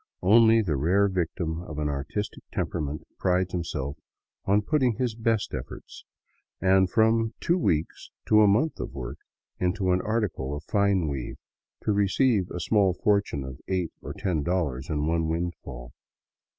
Only 0.23 0.63
the 0.63 0.77
rare 0.77 1.07
victim 1.07 1.61
of 1.61 1.77
an 1.77 1.87
artistic 1.87 2.41
tempera 2.51 2.81
ment 2.81 3.03
prides 3.19 3.51
himself 3.51 3.97
on 4.45 4.63
putting 4.63 4.95
his 4.95 5.13
best 5.13 5.53
efforts, 5.53 6.05
and 6.59 6.89
from 6.89 7.35
two 7.39 7.59
weeks 7.59 8.09
to 8.25 8.41
a 8.41 8.47
month 8.47 8.79
of 8.79 8.93
work, 8.95 9.19
into 9.59 9.91
an 9.91 10.01
article 10.01 10.55
of 10.57 10.63
fine 10.63 11.07
weave, 11.07 11.37
to 11.83 11.91
receive 11.93 12.49
a 12.49 12.59
small 12.59 12.95
for 12.95 13.21
tune 13.21 13.43
of 13.43 13.59
eight 13.67 13.91
or 14.01 14.13
ten 14.15 14.41
dollars 14.41 14.89
in 14.89 15.05
one 15.05 15.27
windfall. 15.27 15.93